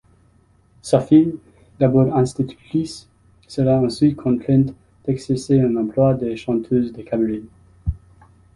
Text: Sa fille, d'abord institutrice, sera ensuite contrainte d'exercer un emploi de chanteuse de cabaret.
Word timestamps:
Sa 0.81 0.99
fille, 0.99 1.37
d'abord 1.77 2.15
institutrice, 2.17 3.07
sera 3.47 3.75
ensuite 3.79 4.15
contrainte 4.15 4.73
d'exercer 5.05 5.61
un 5.61 5.75
emploi 5.75 6.15
de 6.15 6.33
chanteuse 6.33 6.91
de 6.91 7.03
cabaret. 7.03 7.43